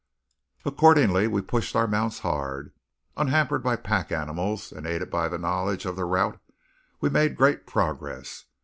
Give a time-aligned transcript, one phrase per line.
[0.65, 2.73] Accordingly we pushed our mounts hard.
[3.17, 6.39] Unhampered by pack animals, and aided by knowledge of the route,
[7.01, 8.45] we made great progress.